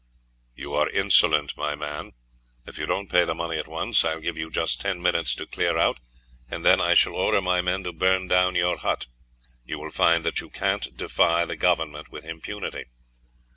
"You 0.55 0.73
are 0.73 0.89
insolent, 0.89 1.55
my 1.55 1.75
man. 1.75 2.13
If 2.65 2.79
you 2.79 2.87
don't 2.87 3.07
pay 3.07 3.23
the 3.23 3.35
money 3.35 3.59
at 3.59 3.67
once 3.67 4.03
I'll 4.03 4.19
give 4.19 4.35
you 4.35 4.49
just 4.49 4.81
ten 4.81 4.99
minutes 4.99 5.35
to 5.35 5.45
clear 5.45 5.77
out, 5.77 5.99
and 6.49 6.65
then 6.65 6.81
I 6.81 6.95
shall 6.95 7.13
order 7.13 7.39
my 7.39 7.61
men 7.61 7.83
to 7.83 7.93
burn 7.93 8.27
down 8.27 8.55
your 8.55 8.77
hut. 8.77 9.05
You 9.63 9.77
will 9.77 9.91
find 9.91 10.23
that 10.23 10.41
you 10.41 10.49
can't 10.49 10.97
defy 10.97 11.45
the 11.45 11.55
Government 11.55 12.09
with 12.11 12.25
impunity." 12.25 12.85